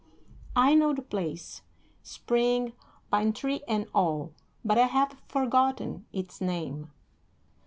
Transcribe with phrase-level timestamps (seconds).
[0.55, 1.61] I know the place,
[2.01, 2.73] spring,
[3.11, 4.33] pine tree and all,
[4.65, 6.89] but I have forgotten its name.